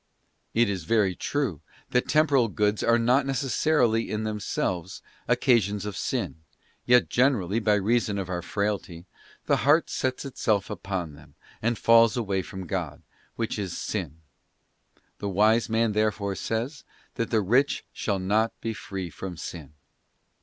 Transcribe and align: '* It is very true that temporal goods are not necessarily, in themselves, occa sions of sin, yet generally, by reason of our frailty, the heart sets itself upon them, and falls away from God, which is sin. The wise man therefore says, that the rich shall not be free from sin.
'* 0.31 0.43
It 0.55 0.67
is 0.67 0.85
very 0.85 1.13
true 1.13 1.61
that 1.91 2.07
temporal 2.07 2.47
goods 2.47 2.81
are 2.83 2.97
not 2.97 3.23
necessarily, 3.23 4.09
in 4.09 4.23
themselves, 4.23 5.03
occa 5.29 5.61
sions 5.61 5.85
of 5.85 5.95
sin, 5.95 6.37
yet 6.87 7.07
generally, 7.07 7.59
by 7.59 7.75
reason 7.75 8.17
of 8.17 8.27
our 8.27 8.41
frailty, 8.41 9.05
the 9.45 9.57
heart 9.57 9.91
sets 9.91 10.25
itself 10.25 10.71
upon 10.71 11.13
them, 11.13 11.35
and 11.61 11.77
falls 11.77 12.17
away 12.17 12.41
from 12.41 12.65
God, 12.65 13.03
which 13.35 13.59
is 13.59 13.77
sin. 13.77 14.17
The 15.19 15.29
wise 15.29 15.69
man 15.69 15.91
therefore 15.91 16.33
says, 16.33 16.83
that 17.13 17.29
the 17.29 17.41
rich 17.41 17.85
shall 17.93 18.17
not 18.17 18.59
be 18.59 18.73
free 18.73 19.11
from 19.11 19.37
sin. 19.37 19.73